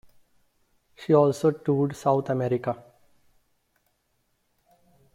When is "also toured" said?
1.13-1.95